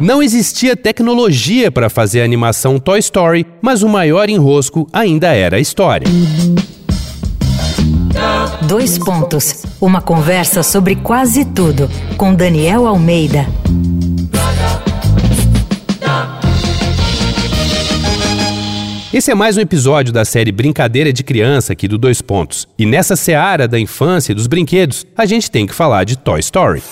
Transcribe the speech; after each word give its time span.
Não 0.00 0.22
existia 0.22 0.76
tecnologia 0.76 1.72
para 1.72 1.90
fazer 1.90 2.20
a 2.20 2.24
animação 2.24 2.78
Toy 2.78 3.00
Story, 3.00 3.44
mas 3.60 3.82
o 3.82 3.88
maior 3.88 4.30
enrosco 4.30 4.86
ainda 4.92 5.34
era 5.34 5.56
a 5.56 5.60
história. 5.60 6.06
Dois 8.62 8.96
pontos. 8.96 9.64
Uma 9.80 10.00
conversa 10.00 10.62
sobre 10.62 10.94
quase 10.94 11.44
tudo 11.44 11.90
com 12.16 12.32
Daniel 12.32 12.86
Almeida. 12.86 13.46
Esse 19.12 19.32
é 19.32 19.34
mais 19.34 19.56
um 19.56 19.60
episódio 19.60 20.12
da 20.12 20.24
série 20.24 20.52
Brincadeira 20.52 21.12
de 21.12 21.24
Criança 21.24 21.72
aqui 21.72 21.88
do 21.88 21.98
Dois 21.98 22.22
Pontos. 22.22 22.68
E 22.78 22.86
nessa 22.86 23.16
seara 23.16 23.66
da 23.66 23.80
infância 23.80 24.30
e 24.30 24.34
dos 24.34 24.46
brinquedos, 24.46 25.04
a 25.16 25.26
gente 25.26 25.50
tem 25.50 25.66
que 25.66 25.74
falar 25.74 26.04
de 26.04 26.16
Toy 26.16 26.38
Story. 26.38 26.82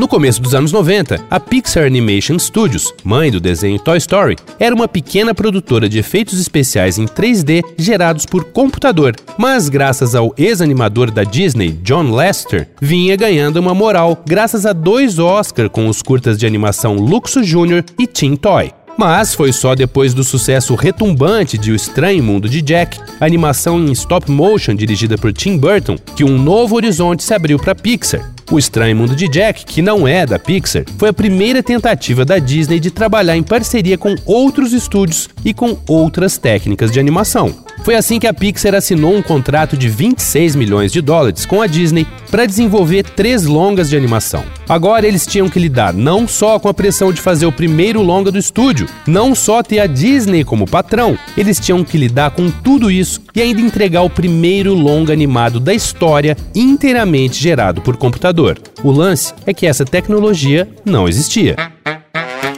No 0.00 0.08
começo 0.08 0.40
dos 0.40 0.54
anos 0.54 0.72
90, 0.72 1.26
a 1.28 1.38
Pixar 1.38 1.84
Animation 1.84 2.38
Studios, 2.38 2.90
mãe 3.04 3.30
do 3.30 3.38
desenho 3.38 3.78
Toy 3.78 3.98
Story, 3.98 4.34
era 4.58 4.74
uma 4.74 4.88
pequena 4.88 5.34
produtora 5.34 5.90
de 5.90 5.98
efeitos 5.98 6.40
especiais 6.40 6.96
em 6.96 7.04
3D 7.04 7.62
gerados 7.76 8.24
por 8.24 8.44
computador, 8.44 9.14
mas 9.36 9.68
graças 9.68 10.14
ao 10.14 10.32
ex-animador 10.38 11.10
da 11.10 11.22
Disney, 11.22 11.72
John 11.82 12.12
Lasseter, 12.12 12.70
vinha 12.80 13.14
ganhando 13.14 13.58
uma 13.58 13.74
moral 13.74 14.24
graças 14.26 14.64
a 14.64 14.72
dois 14.72 15.18
Oscar 15.18 15.68
com 15.68 15.86
os 15.86 16.00
curtas 16.00 16.38
de 16.38 16.46
animação 16.46 16.94
Luxo 16.94 17.42
Jr. 17.42 17.84
e 17.98 18.06
Teen 18.06 18.36
Toy. 18.36 18.72
Mas 18.96 19.34
foi 19.34 19.52
só 19.52 19.74
depois 19.74 20.14
do 20.14 20.24
sucesso 20.24 20.74
retumbante 20.76 21.58
de 21.58 21.72
O 21.72 21.74
Estranho 21.74 22.24
Mundo 22.24 22.48
de 22.48 22.62
Jack, 22.62 22.98
animação 23.20 23.78
em 23.78 23.92
stop 23.92 24.30
motion 24.30 24.74
dirigida 24.74 25.18
por 25.18 25.30
Tim 25.30 25.58
Burton, 25.58 25.96
que 26.16 26.24
um 26.24 26.38
novo 26.38 26.74
horizonte 26.74 27.22
se 27.22 27.34
abriu 27.34 27.58
para 27.58 27.74
Pixar. 27.74 28.39
O 28.50 28.58
Estranho 28.58 28.96
Mundo 28.96 29.14
de 29.14 29.28
Jack, 29.28 29.64
que 29.64 29.80
não 29.80 30.08
é 30.08 30.26
da 30.26 30.36
Pixar, 30.36 30.84
foi 30.98 31.10
a 31.10 31.12
primeira 31.12 31.62
tentativa 31.62 32.24
da 32.24 32.36
Disney 32.40 32.80
de 32.80 32.90
trabalhar 32.90 33.36
em 33.36 33.44
parceria 33.44 33.96
com 33.96 34.16
outros 34.26 34.72
estúdios 34.72 35.28
e 35.44 35.54
com 35.54 35.78
outras 35.86 36.36
técnicas 36.36 36.90
de 36.90 36.98
animação. 36.98 37.54
Foi 37.82 37.94
assim 37.94 38.18
que 38.18 38.26
a 38.26 38.34
Pixar 38.34 38.74
assinou 38.74 39.14
um 39.16 39.22
contrato 39.22 39.76
de 39.76 39.88
26 39.88 40.54
milhões 40.54 40.92
de 40.92 41.00
dólares 41.00 41.46
com 41.46 41.62
a 41.62 41.66
Disney 41.66 42.06
para 42.30 42.46
desenvolver 42.46 43.02
três 43.02 43.46
longas 43.46 43.88
de 43.88 43.96
animação. 43.96 44.44
Agora 44.68 45.06
eles 45.06 45.26
tinham 45.26 45.48
que 45.48 45.58
lidar 45.58 45.92
não 45.94 46.28
só 46.28 46.58
com 46.58 46.68
a 46.68 46.74
pressão 46.74 47.12
de 47.12 47.20
fazer 47.20 47.46
o 47.46 47.52
primeiro 47.52 48.02
longa 48.02 48.30
do 48.30 48.38
estúdio, 48.38 48.86
não 49.06 49.34
só 49.34 49.62
ter 49.62 49.80
a 49.80 49.86
Disney 49.86 50.44
como 50.44 50.68
patrão, 50.68 51.18
eles 51.36 51.58
tinham 51.58 51.82
que 51.82 51.98
lidar 51.98 52.32
com 52.32 52.50
tudo 52.50 52.90
isso 52.90 53.22
e 53.34 53.40
ainda 53.40 53.60
entregar 53.60 54.02
o 54.02 54.10
primeiro 54.10 54.74
longa 54.74 55.12
animado 55.12 55.58
da 55.58 55.74
história 55.74 56.36
inteiramente 56.54 57.42
gerado 57.42 57.80
por 57.80 57.96
computador. 57.96 58.58
O 58.84 58.90
lance 58.90 59.32
é 59.46 59.54
que 59.54 59.66
essa 59.66 59.84
tecnologia 59.84 60.68
não 60.84 61.08
existia. 61.08 61.56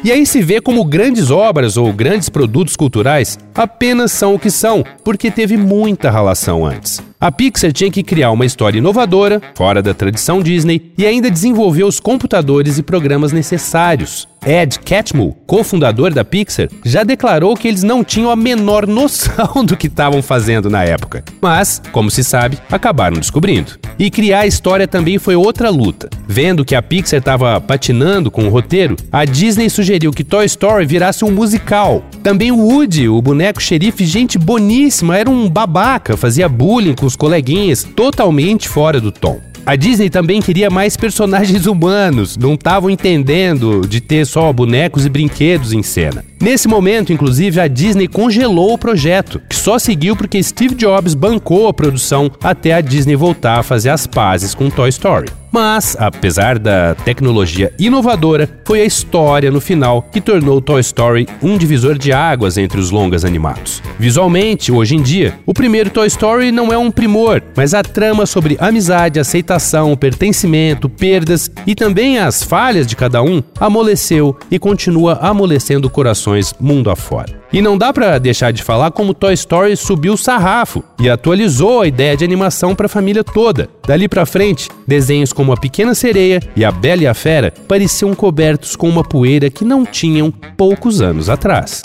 E 0.04 0.10
aí 0.10 0.26
se 0.26 0.42
vê 0.42 0.60
como 0.60 0.84
grandes 0.84 1.30
obras 1.30 1.76
ou 1.76 1.92
grandes 1.92 2.28
produtos 2.28 2.74
culturais 2.74 3.38
apenas 3.54 4.10
são 4.10 4.34
o 4.34 4.38
que 4.38 4.50
são, 4.50 4.84
porque 5.04 5.30
teve 5.30 5.56
muita 5.56 6.10
relação 6.10 6.66
antes. 6.66 7.00
A 7.22 7.30
Pixar 7.30 7.72
tinha 7.72 7.88
que 7.88 8.02
criar 8.02 8.32
uma 8.32 8.44
história 8.44 8.78
inovadora, 8.78 9.40
fora 9.54 9.80
da 9.80 9.94
tradição 9.94 10.42
Disney, 10.42 10.92
e 10.98 11.06
ainda 11.06 11.30
desenvolver 11.30 11.84
os 11.84 12.00
computadores 12.00 12.78
e 12.78 12.82
programas 12.82 13.30
necessários. 13.30 14.26
Ed 14.44 14.80
Catmull, 14.80 15.36
cofundador 15.46 16.12
da 16.12 16.24
Pixar, 16.24 16.68
já 16.84 17.04
declarou 17.04 17.56
que 17.56 17.68
eles 17.68 17.84
não 17.84 18.02
tinham 18.02 18.28
a 18.28 18.34
menor 18.34 18.88
noção 18.88 19.64
do 19.64 19.76
que 19.76 19.86
estavam 19.86 20.20
fazendo 20.20 20.68
na 20.68 20.82
época. 20.82 21.22
Mas, 21.40 21.80
como 21.92 22.10
se 22.10 22.24
sabe, 22.24 22.58
acabaram 22.68 23.18
descobrindo. 23.18 23.78
E 23.96 24.10
criar 24.10 24.40
a 24.40 24.46
história 24.48 24.88
também 24.88 25.16
foi 25.16 25.36
outra 25.36 25.70
luta. 25.70 26.10
Vendo 26.26 26.64
que 26.64 26.74
a 26.74 26.82
Pixar 26.82 27.20
estava 27.20 27.60
patinando 27.60 28.32
com 28.32 28.46
o 28.46 28.48
roteiro, 28.48 28.96
a 29.12 29.24
Disney 29.24 29.70
sugeriu 29.70 30.10
que 30.10 30.24
Toy 30.24 30.44
Story 30.46 30.86
virasse 30.86 31.24
um 31.24 31.30
musical. 31.30 32.04
Também 32.20 32.50
o 32.50 32.58
Woody, 32.58 33.08
o 33.08 33.22
boneco 33.22 33.62
xerife, 33.62 34.04
gente 34.04 34.38
boníssima, 34.38 35.16
era 35.16 35.30
um 35.30 35.48
babaca, 35.48 36.16
fazia 36.16 36.48
bullying 36.48 36.94
com 36.94 37.06
os 37.12 37.16
coleguinhas, 37.16 37.84
totalmente 37.84 38.68
fora 38.68 39.00
do 39.00 39.12
tom. 39.12 39.40
A 39.64 39.76
Disney 39.76 40.10
também 40.10 40.42
queria 40.42 40.68
mais 40.68 40.96
personagens 40.96 41.66
humanos, 41.68 42.36
não 42.36 42.54
estavam 42.54 42.90
entendendo 42.90 43.82
de 43.86 44.00
ter 44.00 44.26
só 44.26 44.52
bonecos 44.52 45.06
e 45.06 45.08
brinquedos 45.08 45.72
em 45.72 45.82
cena. 45.82 46.24
Nesse 46.40 46.66
momento, 46.66 47.12
inclusive, 47.12 47.60
a 47.60 47.68
Disney 47.68 48.08
congelou 48.08 48.72
o 48.72 48.78
projeto, 48.78 49.40
que 49.48 49.54
só 49.54 49.78
seguiu 49.78 50.16
porque 50.16 50.42
Steve 50.42 50.74
Jobs 50.74 51.14
bancou 51.14 51.68
a 51.68 51.72
produção 51.72 52.30
até 52.42 52.72
a 52.72 52.80
Disney 52.80 53.14
voltar 53.14 53.60
a 53.60 53.62
fazer 53.62 53.90
as 53.90 54.06
pazes 54.06 54.52
com 54.52 54.68
Toy 54.68 54.88
Story. 54.88 55.41
Mas, 55.52 55.94
apesar 56.00 56.58
da 56.58 56.94
tecnologia 56.94 57.74
inovadora, 57.78 58.48
foi 58.64 58.80
a 58.80 58.86
história 58.86 59.50
no 59.50 59.60
final 59.60 60.00
que 60.00 60.18
tornou 60.18 60.62
Toy 60.62 60.80
Story 60.80 61.28
um 61.42 61.58
divisor 61.58 61.98
de 61.98 62.10
águas 62.10 62.56
entre 62.56 62.80
os 62.80 62.90
longas 62.90 63.22
animados. 63.22 63.82
Visualmente, 63.98 64.72
hoje 64.72 64.96
em 64.96 65.02
dia, 65.02 65.38
o 65.44 65.52
primeiro 65.52 65.90
Toy 65.90 66.06
Story 66.06 66.50
não 66.50 66.72
é 66.72 66.78
um 66.78 66.90
primor, 66.90 67.42
mas 67.54 67.74
a 67.74 67.82
trama 67.82 68.24
sobre 68.24 68.56
amizade, 68.58 69.20
aceitação, 69.20 69.94
pertencimento, 69.94 70.88
perdas 70.88 71.50
e 71.66 71.74
também 71.74 72.18
as 72.18 72.42
falhas 72.42 72.86
de 72.86 72.96
cada 72.96 73.22
um 73.22 73.42
amoleceu 73.60 74.34
e 74.50 74.58
continua 74.58 75.18
amolecendo 75.20 75.90
corações 75.90 76.54
mundo 76.58 76.88
afora. 76.90 77.41
E 77.52 77.60
não 77.60 77.76
dá 77.76 77.92
para 77.92 78.18
deixar 78.18 78.50
de 78.50 78.62
falar 78.62 78.90
como 78.92 79.12
Toy 79.12 79.34
Story 79.34 79.76
subiu 79.76 80.14
o 80.14 80.18
sarrafo 80.18 80.82
e 80.98 81.10
atualizou 81.10 81.82
a 81.82 81.86
ideia 81.86 82.16
de 82.16 82.24
animação 82.24 82.74
para 82.74 82.86
a 82.86 82.88
família 82.88 83.22
toda. 83.22 83.68
Dali 83.86 84.08
para 84.08 84.24
frente, 84.24 84.70
desenhos 84.86 85.34
como 85.34 85.52
A 85.52 85.56
Pequena 85.56 85.94
Sereia 85.94 86.40
e 86.56 86.64
A 86.64 86.72
Bela 86.72 87.02
e 87.02 87.06
a 87.06 87.12
Fera 87.12 87.52
pareciam 87.68 88.14
cobertos 88.14 88.74
com 88.74 88.88
uma 88.88 89.04
poeira 89.04 89.50
que 89.50 89.66
não 89.66 89.84
tinham 89.84 90.32
poucos 90.56 91.02
anos 91.02 91.28
atrás. 91.28 91.82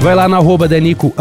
Vai 0.00 0.14
lá 0.14 0.28
na 0.28 0.36
arroba 0.36 0.68
Danico 0.68 1.12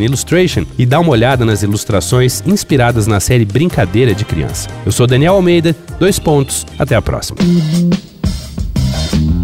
Illustration 0.00 0.64
e 0.78 0.86
dá 0.86 1.00
uma 1.00 1.10
olhada 1.10 1.44
nas 1.44 1.62
ilustrações 1.62 2.42
inspiradas 2.46 3.06
na 3.06 3.20
série 3.20 3.44
Brincadeira 3.44 4.14
de 4.14 4.24
Criança. 4.24 4.68
Eu 4.86 4.92
sou 4.92 5.06
Daniel 5.06 5.34
Almeida, 5.34 5.76
dois 5.98 6.18
pontos, 6.18 6.64
até 6.78 6.94
a 6.94 7.02
próxima. 7.02 7.38